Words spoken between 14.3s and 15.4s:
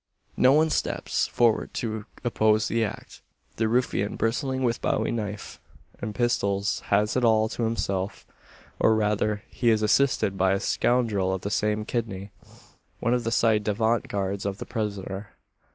of the prisoner.